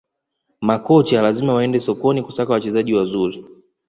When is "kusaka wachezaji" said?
2.23-2.93